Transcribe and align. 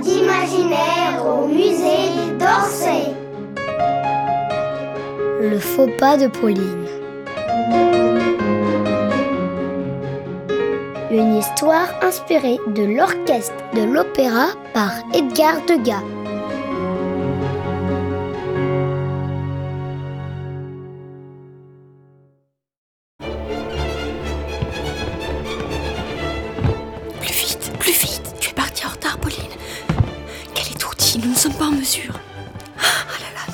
d'imaginaire 0.00 1.24
au 1.26 1.46
musée 1.46 2.10
d'Orsay. 2.38 3.14
Le 5.40 5.58
faux 5.58 5.88
pas 5.98 6.16
de 6.16 6.28
Pauline. 6.28 6.86
Une 11.10 11.36
histoire 11.36 11.88
inspirée 12.02 12.58
de 12.66 12.82
l'orchestre 12.82 13.54
de 13.74 13.82
l'opéra 13.82 14.46
par 14.72 14.92
Edgar 15.12 15.56
Degas. 15.68 16.02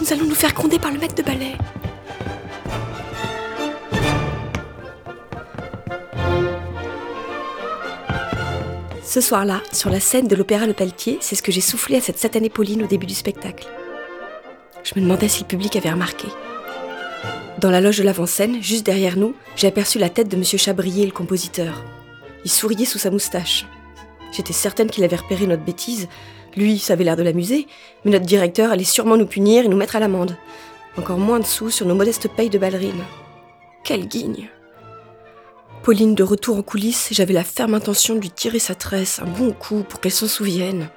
Nous 0.00 0.12
allons 0.14 0.24
nous 0.24 0.34
faire 0.34 0.54
gronder 0.54 0.78
par 0.78 0.92
le 0.92 0.98
maître 0.98 1.14
de 1.14 1.22
ballet. 1.22 1.52
Ce 9.04 9.20
soir-là, 9.20 9.60
sur 9.72 9.90
la 9.90 10.00
scène 10.00 10.26
de 10.26 10.36
l'Opéra 10.36 10.66
Le 10.66 10.72
Pelletier, 10.72 11.18
c'est 11.20 11.34
ce 11.34 11.42
que 11.42 11.52
j'ai 11.52 11.60
soufflé 11.60 11.96
à 11.96 12.00
cette 12.00 12.18
satanée 12.18 12.48
Pauline 12.48 12.82
au 12.84 12.86
début 12.86 13.06
du 13.06 13.14
spectacle. 13.14 13.66
Je 14.84 14.92
me 14.96 15.02
demandais 15.02 15.28
si 15.28 15.42
le 15.42 15.48
public 15.48 15.76
avait 15.76 15.90
remarqué. 15.90 16.28
Dans 17.58 17.70
la 17.70 17.82
loge 17.82 17.98
de 17.98 18.04
l'avant-scène, 18.04 18.62
juste 18.62 18.86
derrière 18.86 19.18
nous, 19.18 19.34
j'ai 19.56 19.66
aperçu 19.66 19.98
la 19.98 20.08
tête 20.08 20.28
de 20.28 20.36
M. 20.36 20.44
Chabrier, 20.44 21.04
le 21.04 21.12
compositeur. 21.12 21.84
Il 22.44 22.50
souriait 22.50 22.86
sous 22.86 22.98
sa 22.98 23.10
moustache. 23.10 23.66
J'étais 24.32 24.54
certaine 24.54 24.88
qu'il 24.88 25.04
avait 25.04 25.16
repéré 25.16 25.46
notre 25.46 25.64
bêtise, 25.64 26.08
lui, 26.56 26.78
ça 26.78 26.94
avait 26.94 27.04
l'air 27.04 27.16
de 27.16 27.22
l'amuser, 27.22 27.66
mais 28.04 28.10
notre 28.10 28.26
directeur 28.26 28.72
allait 28.72 28.84
sûrement 28.84 29.16
nous 29.16 29.26
punir 29.26 29.64
et 29.64 29.68
nous 29.68 29.76
mettre 29.76 29.96
à 29.96 30.00
l'amende. 30.00 30.36
Encore 30.96 31.18
moins 31.18 31.38
de 31.38 31.46
sous 31.46 31.70
sur 31.70 31.86
nos 31.86 31.94
modestes 31.94 32.28
payes 32.28 32.50
de 32.50 32.58
ballerines. 32.58 33.04
Quelle 33.84 34.06
guigne 34.06 34.48
Pauline, 35.82 36.14
de 36.14 36.22
retour 36.22 36.58
en 36.58 36.62
coulisses, 36.62 37.08
j'avais 37.12 37.32
la 37.32 37.44
ferme 37.44 37.74
intention 37.74 38.14
de 38.14 38.20
lui 38.20 38.30
tirer 38.30 38.58
sa 38.58 38.74
tresse, 38.74 39.18
un 39.18 39.26
bon 39.26 39.52
coup 39.52 39.82
pour 39.88 40.00
qu'elle 40.00 40.12
s'en 40.12 40.26
souvienne. 40.26 40.90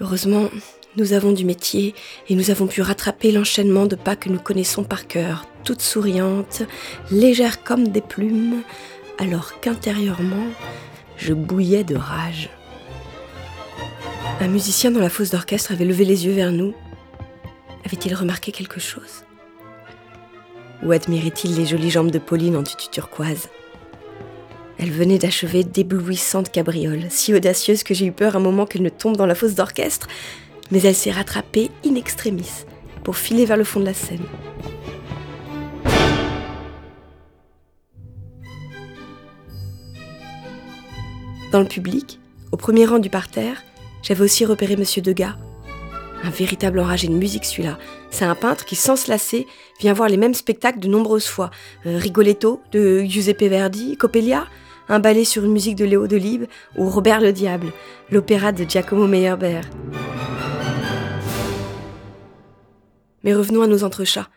Heureusement, 0.00 0.48
nous 0.96 1.12
avons 1.12 1.32
du 1.32 1.44
métier 1.44 1.94
et 2.28 2.34
nous 2.34 2.50
avons 2.50 2.66
pu 2.66 2.82
rattraper 2.82 3.32
l'enchaînement 3.32 3.86
de 3.86 3.96
pas 3.96 4.16
que 4.16 4.28
nous 4.28 4.38
connaissons 4.38 4.84
par 4.84 5.06
cœur, 5.06 5.46
toutes 5.64 5.80
souriantes, 5.80 6.62
légères 7.10 7.62
comme 7.64 7.88
des 7.88 8.00
plumes, 8.00 8.62
alors 9.18 9.60
qu'intérieurement, 9.60 10.46
je 11.16 11.32
bouillais 11.32 11.84
de 11.84 11.96
rage. 11.96 12.50
Un 14.40 14.46
musicien 14.46 14.92
dans 14.92 15.00
la 15.00 15.10
fosse 15.10 15.30
d'orchestre 15.30 15.72
avait 15.72 15.84
levé 15.84 16.04
les 16.04 16.24
yeux 16.24 16.32
vers 16.32 16.52
nous. 16.52 16.72
Avait-il 17.84 18.14
remarqué 18.14 18.52
quelque 18.52 18.78
chose? 18.78 19.24
Ou 20.84 20.92
admirait-il 20.92 21.56
les 21.56 21.66
jolies 21.66 21.90
jambes 21.90 22.12
de 22.12 22.20
Pauline 22.20 22.56
en 22.56 22.62
tutu 22.62 22.88
turquoise? 22.88 23.48
Elle 24.78 24.92
venait 24.92 25.18
d'achever 25.18 25.64
d'éblouissantes 25.64 26.52
cabrioles, 26.52 27.06
si 27.10 27.34
audacieuses 27.34 27.82
que 27.82 27.94
j'ai 27.94 28.06
eu 28.06 28.12
peur 28.12 28.36
un 28.36 28.40
moment 28.40 28.64
qu'elle 28.64 28.82
ne 28.82 28.90
tombe 28.90 29.16
dans 29.16 29.26
la 29.26 29.34
fosse 29.34 29.56
d'orchestre, 29.56 30.06
mais 30.70 30.80
elle 30.82 30.94
s'est 30.94 31.10
rattrapée 31.10 31.72
in 31.84 31.96
extremis 31.96 32.64
pour 33.02 33.16
filer 33.16 33.44
vers 33.44 33.56
le 33.56 33.64
fond 33.64 33.80
de 33.80 33.86
la 33.86 33.94
scène. 33.94 34.24
Dans 41.50 41.60
le 41.60 41.66
public, 41.66 42.20
au 42.52 42.56
premier 42.56 42.86
rang 42.86 43.00
du 43.00 43.10
parterre, 43.10 43.64
j'avais 44.08 44.24
aussi 44.24 44.46
repéré 44.46 44.76
Monsieur 44.76 45.02
Degas. 45.02 45.36
Un 46.24 46.30
véritable 46.30 46.80
enragé 46.80 47.08
de 47.08 47.12
musique 47.12 47.44
celui-là. 47.44 47.78
C'est 48.10 48.24
un 48.24 48.34
peintre 48.34 48.64
qui, 48.64 48.74
sans 48.74 48.96
se 48.96 49.10
lasser, 49.10 49.46
vient 49.80 49.92
voir 49.92 50.08
les 50.08 50.16
mêmes 50.16 50.32
spectacles 50.32 50.80
de 50.80 50.88
nombreuses 50.88 51.26
fois. 51.26 51.50
Euh, 51.84 51.98
Rigoletto 51.98 52.62
de 52.72 53.02
Giuseppe 53.02 53.42
Verdi, 53.42 53.98
Coppelia, 53.98 54.46
un 54.88 54.98
ballet 54.98 55.24
sur 55.24 55.44
une 55.44 55.52
musique 55.52 55.76
de 55.76 55.84
Léo 55.84 56.06
Delibes 56.06 56.46
ou 56.78 56.88
Robert 56.88 57.20
le 57.20 57.34
Diable, 57.34 57.70
l'opéra 58.10 58.50
de 58.50 58.64
Giacomo 58.64 59.06
Meyerbeer. 59.06 59.60
Mais 63.24 63.34
revenons 63.34 63.60
à 63.60 63.66
nos 63.66 63.84
entrechats. 63.84 64.28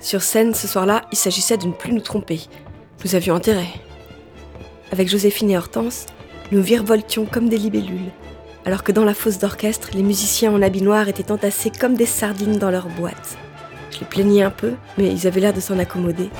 Sur 0.00 0.22
scène, 0.22 0.54
ce 0.54 0.68
soir-là, 0.68 1.02
il 1.10 1.18
s'agissait 1.18 1.56
de 1.56 1.66
ne 1.66 1.72
plus 1.72 1.92
nous 1.92 2.00
tromper. 2.00 2.42
Nous 3.04 3.16
avions 3.16 3.34
intérêt. 3.34 3.72
Avec 4.96 5.10
Joséphine 5.10 5.50
et 5.50 5.58
Hortense, 5.58 6.06
nous 6.52 6.62
virevoltions 6.62 7.26
comme 7.26 7.50
des 7.50 7.58
libellules, 7.58 8.10
alors 8.64 8.82
que 8.82 8.92
dans 8.92 9.04
la 9.04 9.12
fosse 9.12 9.38
d'orchestre, 9.38 9.90
les 9.92 10.02
musiciens 10.02 10.50
en 10.50 10.62
habit 10.62 10.80
noir 10.80 11.06
étaient 11.06 11.30
entassés 11.30 11.70
comme 11.70 11.96
des 11.96 12.06
sardines 12.06 12.56
dans 12.56 12.70
leur 12.70 12.88
boîte. 12.88 13.36
Je 13.90 14.00
les 14.00 14.06
plaignais 14.06 14.42
un 14.42 14.50
peu, 14.50 14.72
mais 14.96 15.12
ils 15.12 15.26
avaient 15.26 15.42
l'air 15.42 15.52
de 15.52 15.60
s'en 15.60 15.78
accommoder. 15.78 16.30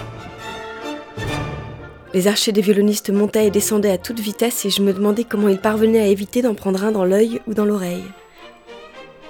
Les 2.14 2.28
archers 2.28 2.52
des 2.52 2.62
violonistes 2.62 3.10
montaient 3.10 3.46
et 3.46 3.50
descendaient 3.50 3.90
à 3.90 3.98
toute 3.98 4.20
vitesse 4.20 4.64
et 4.64 4.70
je 4.70 4.80
me 4.80 4.94
demandais 4.94 5.24
comment 5.24 5.48
ils 5.48 5.60
parvenaient 5.60 6.00
à 6.00 6.06
éviter 6.06 6.40
d'en 6.40 6.54
prendre 6.54 6.82
un 6.82 6.92
dans 6.92 7.04
l'œil 7.04 7.42
ou 7.46 7.52
dans 7.52 7.66
l'oreille. 7.66 8.04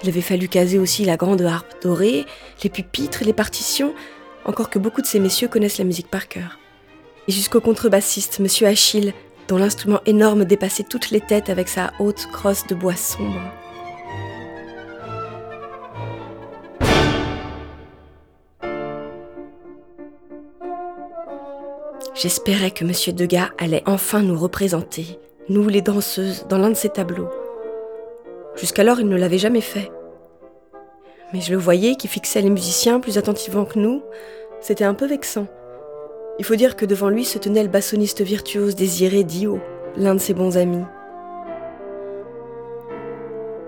Il 0.03 0.07
avait 0.07 0.21
fallu 0.21 0.47
caser 0.47 0.79
aussi 0.79 1.03
la 1.03 1.17
grande 1.17 1.41
harpe 1.41 1.83
dorée, 1.83 2.25
les 2.63 2.69
pupitres, 2.69 3.25
les 3.25 3.33
partitions, 3.33 3.93
encore 4.45 4.69
que 4.69 4.79
beaucoup 4.79 5.01
de 5.01 5.05
ces 5.05 5.19
messieurs 5.19 5.49
connaissent 5.49 5.79
la 5.79 5.83
musique 5.83 6.07
par 6.07 6.29
cœur 6.29 6.57
et 7.27 7.31
jusqu'au 7.31 7.61
contrebassiste, 7.61 8.39
Monsieur 8.39 8.67
Achille, 8.67 9.13
dont 9.47 9.57
l'instrument 9.57 9.99
énorme 10.05 10.45
dépassait 10.45 10.83
toutes 10.83 11.11
les 11.11 11.21
têtes 11.21 11.49
avec 11.49 11.67
sa 11.67 11.91
haute 11.99 12.27
crosse 12.31 12.67
de 12.67 12.75
bois 12.75 12.95
sombre. 12.95 13.41
J'espérais 22.13 22.71
que 22.71 22.83
Monsieur 22.83 23.13
Degas 23.13 23.51
allait 23.59 23.83
enfin 23.85 24.23
nous 24.23 24.39
représenter, 24.39 25.19
nous 25.49 25.67
les 25.67 25.81
danseuses, 25.81 26.47
dans 26.49 26.57
l'un 26.57 26.69
de 26.69 26.75
ses 26.75 26.89
tableaux. 26.89 27.29
Jusqu'alors, 28.55 28.99
il 28.99 29.07
ne 29.07 29.17
l'avait 29.17 29.37
jamais 29.37 29.61
fait. 29.61 29.91
Mais 31.31 31.41
je 31.41 31.51
le 31.51 31.59
voyais 31.59 31.95
qui 31.95 32.07
fixait 32.07 32.41
les 32.41 32.49
musiciens 32.49 32.99
plus 32.99 33.19
attentivement 33.19 33.65
que 33.65 33.77
nous. 33.77 34.01
C'était 34.61 34.85
un 34.85 34.95
peu 34.95 35.05
vexant. 35.05 35.47
Il 36.39 36.45
faut 36.45 36.55
dire 36.55 36.75
que 36.75 36.85
devant 36.85 37.09
lui 37.09 37.25
se 37.25 37.39
tenait 37.39 37.63
le 37.63 37.69
bassoniste 37.69 38.21
virtuose 38.21 38.75
désiré 38.75 39.23
Dio, 39.23 39.59
l'un 39.95 40.13
de 40.13 40.19
ses 40.19 40.35
bons 40.35 40.57
amis. 40.57 40.85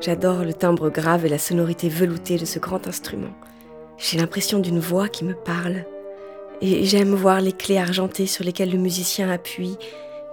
J'adore 0.02 0.46
le 0.46 0.54
timbre 0.54 0.90
grave 0.90 1.26
et 1.26 1.30
la 1.30 1.40
sonorité 1.40 1.90
veloutée 1.90 2.38
de 2.38 2.46
ce 2.46 2.60
grand 2.60 2.88
instrument. 2.88 3.34
J'ai 3.98 4.18
l'impression 4.18 4.60
d'une 4.60 4.80
voix 4.80 5.10
qui 5.10 5.26
me 5.26 5.34
parle. 5.34 5.84
Et 6.62 6.86
j'aime 6.86 7.16
voir 7.16 7.42
les 7.42 7.54
clés 7.54 7.78
argentées 7.78 8.28
sur 8.28 8.46
lesquelles 8.46 8.72
le 8.72 8.78
musicien 8.78 9.30
appuie, 9.30 9.78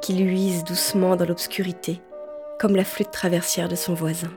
qui 0.03 0.13
luisent 0.13 0.65
doucement 0.65 1.17
dans 1.17 1.25
l'obscurité, 1.25 2.01
comme 2.61 2.77
la 2.77 2.85
flûte 2.85 3.11
traversière 3.11 3.69
de 3.69 3.77
son 3.77 3.95
voisin. 3.95 4.31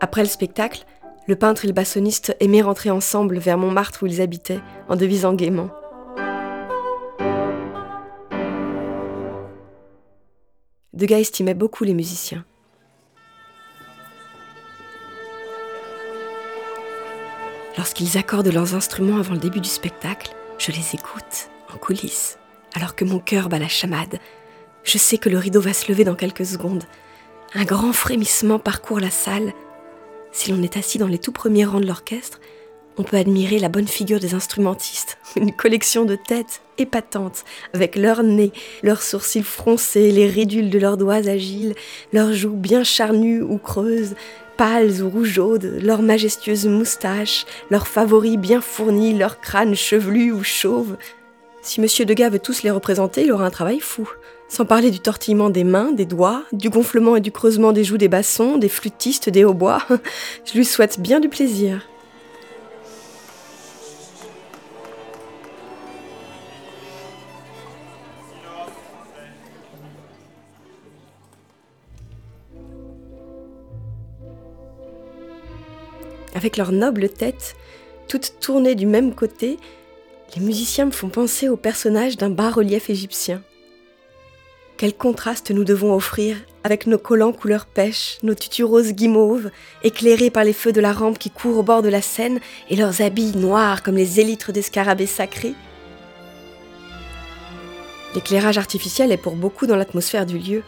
Après 0.00 0.22
le 0.22 0.28
spectacle, 0.28 0.84
le 1.26 1.36
peintre 1.36 1.64
et 1.64 1.68
le 1.68 1.74
bassoniste 1.74 2.36
aimaient 2.40 2.62
rentrer 2.62 2.90
ensemble 2.90 3.38
vers 3.38 3.58
Montmartre 3.58 4.02
où 4.02 4.06
ils 4.06 4.20
habitaient, 4.20 4.60
en 4.88 4.96
devisant 4.96 5.34
gaiement. 5.34 5.70
Degas 10.94 11.18
estimait 11.18 11.54
beaucoup 11.54 11.84
les 11.84 11.94
musiciens. 11.94 12.44
Lorsqu'ils 17.76 18.18
accordent 18.18 18.52
leurs 18.52 18.74
instruments 18.74 19.18
avant 19.18 19.34
le 19.34 19.38
début 19.38 19.60
du 19.60 19.68
spectacle, 19.68 20.34
je 20.58 20.72
les 20.72 20.94
écoute, 20.94 21.50
en 21.72 21.76
coulisses, 21.76 22.38
alors 22.74 22.96
que 22.96 23.04
mon 23.04 23.20
cœur 23.20 23.48
bat 23.48 23.58
la 23.58 23.68
chamade. 23.68 24.18
Je 24.82 24.98
sais 24.98 25.18
que 25.18 25.28
le 25.28 25.38
rideau 25.38 25.60
va 25.60 25.72
se 25.72 25.90
lever 25.92 26.04
dans 26.04 26.16
quelques 26.16 26.46
secondes. 26.46 26.84
Un 27.54 27.64
grand 27.64 27.92
frémissement 27.92 28.58
parcourt 28.58 28.98
la 28.98 29.10
salle 29.10 29.52
si 30.38 30.52
l'on 30.52 30.62
est 30.62 30.76
assis 30.76 30.98
dans 30.98 31.08
les 31.08 31.18
tout 31.18 31.32
premiers 31.32 31.64
rangs 31.64 31.80
de 31.80 31.86
l'orchestre, 31.86 32.38
on 32.96 33.02
peut 33.02 33.16
admirer 33.16 33.58
la 33.58 33.68
bonne 33.68 33.88
figure 33.88 34.20
des 34.20 34.34
instrumentistes, 34.34 35.18
une 35.36 35.52
collection 35.52 36.04
de 36.04 36.14
têtes 36.14 36.62
épatantes, 36.78 37.44
avec 37.74 37.96
leurs 37.96 38.22
nez, 38.22 38.52
leurs 38.84 39.02
sourcils 39.02 39.42
froncés, 39.42 40.12
les 40.12 40.28
ridules 40.28 40.70
de 40.70 40.78
leurs 40.78 40.96
doigts 40.96 41.28
agiles, 41.28 41.74
leurs 42.12 42.32
joues 42.32 42.54
bien 42.54 42.84
charnues 42.84 43.42
ou 43.42 43.58
creuses, 43.58 44.14
pâles 44.56 45.02
ou 45.02 45.10
rougeaudes, 45.10 45.80
leurs 45.82 46.02
majestueuses 46.02 46.66
moustaches, 46.66 47.44
leurs 47.68 47.88
favoris 47.88 48.36
bien 48.36 48.60
fournis, 48.60 49.18
leurs 49.18 49.40
crânes 49.40 49.74
chevelus 49.74 50.30
ou 50.30 50.44
chauves. 50.44 50.98
Si 51.62 51.80
Monsieur 51.80 52.04
Degas 52.04 52.30
veut 52.30 52.38
tous 52.38 52.62
les 52.62 52.70
représenter, 52.70 53.24
il 53.24 53.32
aura 53.32 53.46
un 53.46 53.50
travail 53.50 53.80
fou. 53.80 54.08
Sans 54.48 54.64
parler 54.64 54.90
du 54.90 54.98
tortillement 54.98 55.50
des 55.50 55.62
mains, 55.62 55.92
des 55.92 56.06
doigts, 56.06 56.42
du 56.52 56.70
gonflement 56.70 57.16
et 57.16 57.20
du 57.20 57.30
creusement 57.30 57.72
des 57.72 57.84
joues 57.84 57.98
des 57.98 58.08
bassons, 58.08 58.56
des 58.56 58.70
flûtistes, 58.70 59.28
des 59.28 59.44
hautbois. 59.44 59.82
Je 60.46 60.54
lui 60.54 60.64
souhaite 60.64 61.00
bien 61.00 61.20
du 61.20 61.28
plaisir. 61.28 61.86
Avec 76.34 76.56
leurs 76.56 76.72
nobles 76.72 77.08
têtes, 77.08 77.56
toutes 78.08 78.34
tournées 78.40 78.74
du 78.76 78.86
même 78.86 79.14
côté, 79.14 79.58
les 80.36 80.40
musiciens 80.40 80.86
me 80.86 80.90
font 80.90 81.08
penser 81.08 81.48
au 81.48 81.56
personnage 81.56 82.16
d'un 82.16 82.30
bas-relief 82.30 82.90
égyptien. 82.90 83.42
Quel 84.78 84.94
contraste 84.94 85.50
nous 85.50 85.64
devons 85.64 85.92
offrir 85.92 86.36
avec 86.62 86.86
nos 86.86 86.98
collants 86.98 87.32
couleur 87.32 87.66
pêche, 87.66 88.18
nos 88.22 88.36
tutus 88.36 88.64
roses 88.64 88.92
guimauves, 88.92 89.50
éclairés 89.82 90.30
par 90.30 90.44
les 90.44 90.52
feux 90.52 90.70
de 90.70 90.80
la 90.80 90.92
rampe 90.92 91.18
qui 91.18 91.30
court 91.30 91.58
au 91.58 91.62
bord 91.64 91.82
de 91.82 91.88
la 91.88 92.00
Seine, 92.00 92.38
et 92.70 92.76
leurs 92.76 93.02
habits 93.02 93.36
noirs 93.36 93.82
comme 93.82 93.96
les 93.96 94.20
élytres 94.20 94.52
des 94.52 94.62
scarabées 94.62 95.06
sacrés. 95.06 95.54
L'éclairage 98.14 98.56
artificiel 98.56 99.10
est 99.10 99.16
pour 99.16 99.34
beaucoup 99.34 99.66
dans 99.66 99.74
l'atmosphère 99.74 100.26
du 100.26 100.38
lieu. 100.38 100.62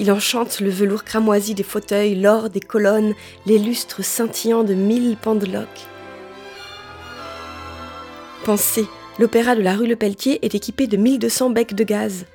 Il 0.00 0.10
enchante 0.10 0.58
le 0.58 0.70
velours 0.70 1.04
cramoisi 1.04 1.54
des 1.54 1.62
fauteuils, 1.62 2.16
l'or 2.16 2.50
des 2.50 2.58
colonnes, 2.58 3.14
les 3.46 3.58
lustres 3.58 4.04
scintillants 4.04 4.64
de 4.64 4.74
mille 4.74 5.16
pendeloques. 5.16 5.86
Pensez, 8.44 8.86
l'opéra 9.20 9.54
de 9.54 9.62
la 9.62 9.76
rue 9.76 9.86
Le 9.86 9.94
Pelletier 9.94 10.44
est 10.44 10.56
équipé 10.56 10.88
de 10.88 10.96
1200 10.96 11.50
becs 11.50 11.74
de 11.76 11.84
gaz. 11.84 12.26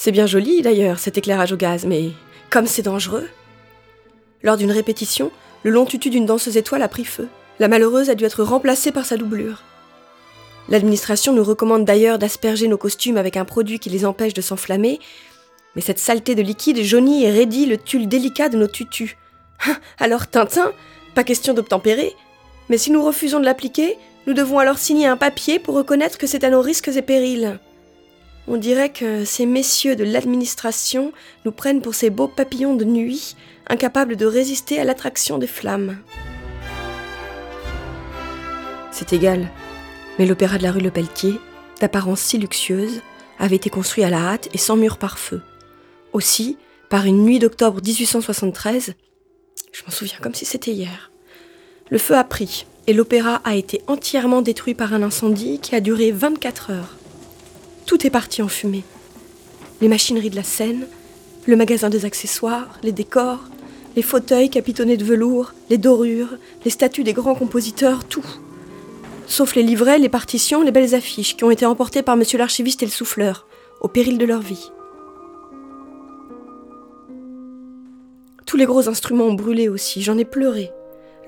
C'est 0.00 0.12
bien 0.12 0.26
joli 0.26 0.62
d'ailleurs, 0.62 1.00
cet 1.00 1.18
éclairage 1.18 1.52
au 1.52 1.56
gaz, 1.56 1.84
mais 1.84 2.12
comme 2.50 2.68
c'est 2.68 2.82
dangereux. 2.82 3.28
Lors 4.44 4.56
d'une 4.56 4.70
répétition, 4.70 5.32
le 5.64 5.72
long 5.72 5.86
tutu 5.86 6.08
d'une 6.08 6.24
danseuse 6.24 6.56
étoile 6.56 6.82
a 6.82 6.88
pris 6.88 7.04
feu. 7.04 7.26
La 7.58 7.66
malheureuse 7.66 8.08
a 8.08 8.14
dû 8.14 8.24
être 8.24 8.44
remplacée 8.44 8.92
par 8.92 9.04
sa 9.04 9.16
doublure. 9.16 9.64
L'administration 10.68 11.32
nous 11.32 11.42
recommande 11.42 11.84
d'ailleurs 11.84 12.20
d'asperger 12.20 12.68
nos 12.68 12.78
costumes 12.78 13.16
avec 13.16 13.36
un 13.36 13.44
produit 13.44 13.80
qui 13.80 13.90
les 13.90 14.06
empêche 14.06 14.34
de 14.34 14.40
s'enflammer, 14.40 15.00
mais 15.74 15.82
cette 15.82 15.98
saleté 15.98 16.36
de 16.36 16.42
liquide 16.42 16.80
jaunit 16.80 17.24
et 17.24 17.32
raidit 17.32 17.66
le 17.66 17.76
tulle 17.76 18.06
délicat 18.06 18.48
de 18.48 18.56
nos 18.56 18.68
tutus. 18.68 19.16
Hein, 19.66 19.76
alors 19.98 20.28
Tintin, 20.28 20.70
pas 21.16 21.24
question 21.24 21.54
d'obtempérer, 21.54 22.14
mais 22.68 22.78
si 22.78 22.92
nous 22.92 23.04
refusons 23.04 23.40
de 23.40 23.44
l'appliquer, 23.44 23.98
nous 24.28 24.34
devons 24.34 24.60
alors 24.60 24.78
signer 24.78 25.08
un 25.08 25.16
papier 25.16 25.58
pour 25.58 25.74
reconnaître 25.74 26.18
que 26.18 26.28
c'est 26.28 26.44
à 26.44 26.50
nos 26.50 26.60
risques 26.60 26.86
et 26.94 27.02
périls. 27.02 27.58
On 28.50 28.56
dirait 28.56 28.88
que 28.88 29.26
ces 29.26 29.44
messieurs 29.44 29.94
de 29.94 30.04
l'administration 30.04 31.12
nous 31.44 31.52
prennent 31.52 31.82
pour 31.82 31.94
ces 31.94 32.08
beaux 32.08 32.28
papillons 32.28 32.74
de 32.74 32.84
nuit, 32.84 33.36
incapables 33.68 34.16
de 34.16 34.24
résister 34.24 34.80
à 34.80 34.84
l'attraction 34.84 35.36
des 35.36 35.46
flammes. 35.46 35.98
C'est 38.90 39.12
égal, 39.12 39.50
mais 40.18 40.24
l'opéra 40.24 40.56
de 40.56 40.62
la 40.62 40.72
rue 40.72 40.80
Le 40.80 40.90
Pelletier, 40.90 41.34
d'apparence 41.80 42.20
si 42.20 42.38
luxueuse, 42.38 43.02
avait 43.38 43.56
été 43.56 43.68
construit 43.68 44.02
à 44.02 44.10
la 44.10 44.18
hâte 44.18 44.48
et 44.54 44.58
sans 44.58 44.76
mur 44.76 44.96
par 44.96 45.18
feu. 45.18 45.42
Aussi, 46.14 46.56
par 46.88 47.04
une 47.04 47.22
nuit 47.24 47.38
d'octobre 47.38 47.82
1873, 47.84 48.94
je 49.72 49.82
m'en 49.84 49.90
souviens 49.90 50.18
comme 50.22 50.34
si 50.34 50.46
c'était 50.46 50.72
hier, 50.72 51.12
le 51.90 51.98
feu 51.98 52.16
a 52.16 52.24
pris, 52.24 52.66
et 52.86 52.94
l'opéra 52.94 53.42
a 53.44 53.54
été 53.54 53.82
entièrement 53.86 54.40
détruit 54.40 54.74
par 54.74 54.94
un 54.94 55.02
incendie 55.02 55.58
qui 55.60 55.74
a 55.74 55.80
duré 55.80 56.12
24 56.12 56.70
heures. 56.70 56.97
Tout 57.88 58.06
est 58.06 58.10
parti 58.10 58.42
en 58.42 58.48
fumée. 58.48 58.84
Les 59.80 59.88
machineries 59.88 60.28
de 60.28 60.36
la 60.36 60.42
scène, 60.42 60.86
le 61.46 61.56
magasin 61.56 61.88
des 61.88 62.04
accessoires, 62.04 62.78
les 62.82 62.92
décors, 62.92 63.40
les 63.96 64.02
fauteuils 64.02 64.50
capitonnés 64.50 64.98
de 64.98 65.06
velours, 65.06 65.54
les 65.70 65.78
dorures, 65.78 66.36
les 66.66 66.70
statues 66.70 67.02
des 67.02 67.14
grands 67.14 67.34
compositeurs, 67.34 68.04
tout. 68.04 68.26
Sauf 69.26 69.54
les 69.54 69.62
livrets, 69.62 69.98
les 69.98 70.10
partitions, 70.10 70.60
les 70.60 70.70
belles 70.70 70.94
affiches 70.94 71.34
qui 71.34 71.44
ont 71.44 71.50
été 71.50 71.64
emportées 71.64 72.02
par 72.02 72.18
monsieur 72.18 72.36
l'archiviste 72.36 72.82
et 72.82 72.86
le 72.86 72.92
souffleur, 72.92 73.46
au 73.80 73.88
péril 73.88 74.18
de 74.18 74.26
leur 74.26 74.42
vie. 74.42 74.70
Tous 78.44 78.58
les 78.58 78.66
gros 78.66 78.90
instruments 78.90 79.24
ont 79.24 79.34
brûlé 79.34 79.70
aussi, 79.70 80.02
j'en 80.02 80.18
ai 80.18 80.26
pleuré 80.26 80.70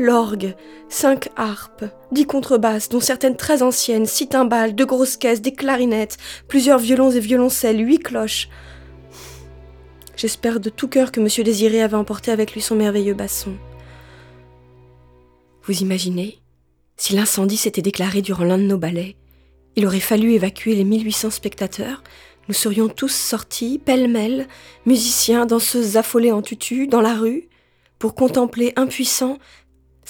l'orgue, 0.01 0.55
cinq 0.89 1.29
harpes, 1.37 1.85
dix 2.11 2.25
contrebasses, 2.25 2.89
dont 2.89 3.01
certaines 3.01 3.37
très 3.37 3.63
anciennes, 3.63 4.07
six 4.07 4.29
timbales, 4.29 4.75
deux 4.75 4.87
grosses 4.87 5.17
caisses, 5.17 5.43
des 5.43 5.53
clarinettes, 5.53 6.17
plusieurs 6.49 6.79
violons 6.79 7.11
et 7.11 7.21
violoncelles, 7.21 7.87
huit 7.87 7.99
cloches. 7.99 8.49
J'espère 10.17 10.59
de 10.59 10.71
tout 10.71 10.89
cœur 10.89 11.13
que 11.13 11.21
Monsieur 11.21 11.45
Désiré 11.45 11.83
avait 11.83 11.97
emporté 11.97 12.31
avec 12.31 12.55
lui 12.55 12.63
son 12.63 12.77
merveilleux 12.77 13.15
basson. 13.15 13.53
Vous 15.65 15.83
imaginez 15.83 16.39
Si 16.97 17.15
l'incendie 17.15 17.59
s'était 17.59 17.83
déclaré 17.83 18.23
durant 18.23 18.45
l'un 18.45 18.59
de 18.59 18.65
nos 18.65 18.79
ballets, 18.79 19.17
il 19.77 19.87
aurait 19.87 20.01
fallu 20.01 20.33
évacuer 20.33 20.75
les 20.75 20.85
1800 20.85 21.31
spectateurs, 21.31 22.03
nous 22.49 22.55
serions 22.55 22.89
tous 22.89 23.15
sortis, 23.15 23.79
pêle-mêle, 23.79 24.49
musiciens, 24.85 25.47
danseuses 25.47 25.97
affolées 25.97 26.33
en 26.33 26.43
tutu, 26.43 26.87
dans 26.89 27.03
la 27.03 27.15
rue, 27.15 27.49
pour 27.99 28.15
contempler 28.15 28.73
impuissants 28.77 29.39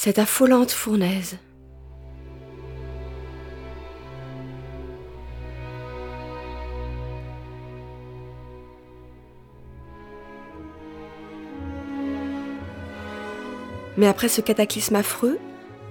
cette 0.03 0.19
affolante 0.19 0.71
fournaise. 0.71 1.37
Mais 13.99 14.07
après 14.07 14.31
ce 14.31 14.41
cataclysme 14.41 14.97
affreux, 14.97 15.39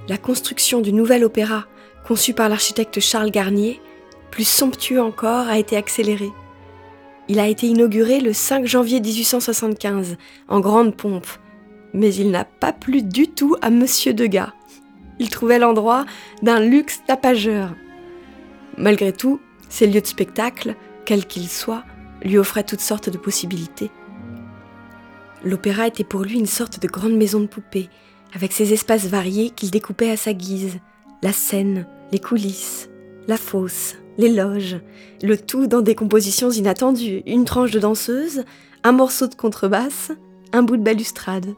la 0.07 0.17
construction 0.17 0.81
du 0.81 0.91
nouvel 0.91 1.23
opéra, 1.23 1.67
conçu 2.07 2.33
par 2.33 2.49
l'architecte 2.49 2.99
Charles 2.99 3.29
Garnier, 3.29 3.79
plus 4.31 4.47
somptueux 4.47 5.03
encore, 5.03 5.47
a 5.47 5.59
été 5.59 5.77
accélérée. 5.77 6.31
Il 7.27 7.39
a 7.39 7.47
été 7.47 7.67
inauguré 7.67 8.21
le 8.21 8.33
5 8.33 8.65
janvier 8.65 9.01
1875, 9.01 10.17
en 10.47 10.59
grande 10.59 10.95
pompe, 10.95 11.27
mais 11.93 12.13
il 12.13 12.31
n'a 12.31 12.45
pas 12.45 12.73
plu 12.73 13.01
du 13.01 13.27
tout 13.27 13.55
à 13.61 13.69
Monsieur 13.69 14.13
Degas. 14.13 14.53
Il 15.19 15.29
trouvait 15.29 15.59
l'endroit 15.59 16.05
d'un 16.41 16.59
luxe 16.59 17.01
tapageur. 17.05 17.75
Malgré 18.77 19.11
tout, 19.11 19.39
ces 19.67 19.87
lieux 19.87 20.01
de 20.01 20.07
spectacle, 20.07 20.75
quels 21.05 21.25
qu'ils 21.25 21.49
soient, 21.49 21.83
lui 22.23 22.37
offraient 22.37 22.63
toutes 22.63 22.79
sortes 22.79 23.09
de 23.09 23.17
possibilités. 23.17 23.91
L'opéra 25.43 25.87
était 25.87 26.03
pour 26.03 26.21
lui 26.21 26.37
une 26.37 26.45
sorte 26.45 26.81
de 26.81 26.87
grande 26.87 27.15
maison 27.15 27.39
de 27.39 27.47
poupée, 27.47 27.89
avec 28.33 28.51
ses 28.51 28.73
espaces 28.73 29.05
variés 29.05 29.49
qu'il 29.49 29.71
découpait 29.71 30.11
à 30.11 30.17
sa 30.17 30.33
guise, 30.33 30.79
la 31.21 31.33
scène, 31.33 31.87
les 32.11 32.19
coulisses, 32.19 32.89
la 33.27 33.37
fosse, 33.37 33.95
les 34.17 34.29
loges, 34.29 34.79
le 35.21 35.37
tout 35.37 35.67
dans 35.67 35.81
des 35.81 35.95
compositions 35.95 36.51
inattendues, 36.51 37.23
une 37.25 37.45
tranche 37.45 37.71
de 37.71 37.79
danseuse, 37.79 38.43
un 38.83 38.91
morceau 38.91 39.27
de 39.27 39.35
contrebasse, 39.35 40.11
un 40.53 40.63
bout 40.63 40.77
de 40.77 40.83
balustrade. 40.83 41.55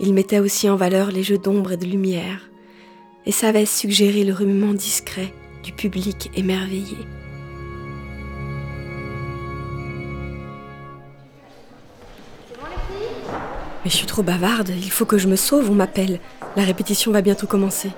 Il 0.00 0.14
mettait 0.14 0.40
aussi 0.40 0.68
en 0.68 0.76
valeur 0.76 1.10
les 1.10 1.22
jeux 1.22 1.38
d'ombre 1.38 1.72
et 1.72 1.76
de 1.76 1.86
lumière, 1.86 2.50
et 3.26 3.32
savait 3.32 3.66
suggérer 3.66 4.24
le 4.24 4.34
remuement 4.34 4.74
discret 4.74 5.32
du 5.62 5.72
public 5.72 6.30
émerveillé. 6.36 6.98
Mais 13.84 13.90
je 13.90 13.96
suis 13.96 14.06
trop 14.06 14.22
bavarde, 14.22 14.70
il 14.70 14.90
faut 14.90 15.04
que 15.04 15.18
je 15.18 15.28
me 15.28 15.36
sauve, 15.36 15.70
on 15.70 15.74
m'appelle. 15.74 16.18
La 16.56 16.64
répétition 16.64 17.12
va 17.12 17.20
bientôt 17.20 17.46
commencer. 17.46 17.90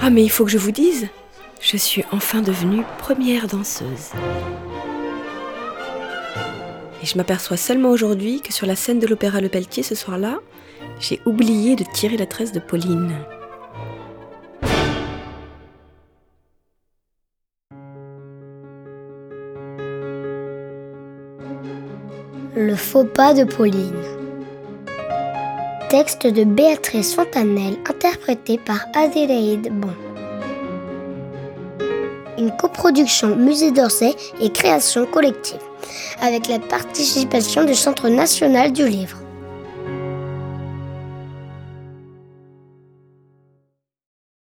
Ah 0.00 0.10
mais 0.10 0.22
il 0.22 0.30
faut 0.30 0.44
que 0.44 0.50
je 0.50 0.58
vous 0.58 0.70
dise, 0.70 1.08
je 1.60 1.76
suis 1.76 2.04
enfin 2.12 2.40
devenue 2.40 2.82
première 2.98 3.46
danseuse. 3.46 4.12
Et 7.02 7.06
je 7.06 7.16
m'aperçois 7.16 7.56
seulement 7.56 7.90
aujourd'hui 7.90 8.40
que 8.40 8.52
sur 8.52 8.66
la 8.66 8.76
scène 8.76 8.98
de 8.98 9.06
l'Opéra 9.06 9.40
Le 9.40 9.48
Pelletier 9.48 9.82
ce 9.82 9.94
soir-là, 9.94 10.40
j'ai 11.00 11.20
oublié 11.26 11.76
de 11.76 11.84
tirer 11.92 12.16
la 12.16 12.26
tresse 12.26 12.52
de 12.52 12.60
Pauline. 12.60 13.14
Le 22.56 22.74
faux 22.74 23.04
pas 23.04 23.34
de 23.34 23.44
Pauline. 23.44 24.02
Texte 25.90 26.26
de 26.26 26.42
Béatrice 26.42 27.14
Fontanelle, 27.14 27.78
interprété 27.88 28.58
par 28.58 28.84
Adélaïde 28.94 29.70
Bon. 29.72 30.07
Une 32.38 32.56
coproduction 32.56 33.36
Musée 33.36 33.72
d'Orsay 33.72 34.14
et 34.40 34.50
création 34.50 35.06
collective 35.06 35.58
avec 36.20 36.48
la 36.48 36.58
participation 36.58 37.64
du 37.64 37.74
Centre 37.74 38.08
national 38.08 38.72
du 38.72 38.86
livre. 38.88 39.18